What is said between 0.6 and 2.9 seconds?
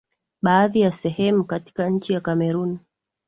ya sehemu katika nchi ya Cameroon